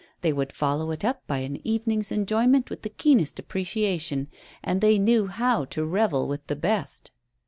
[0.21, 4.29] They would follow it up by an evening's enjoyment with the keenest appreciation;
[4.63, 7.11] and they knew how to revel with the best.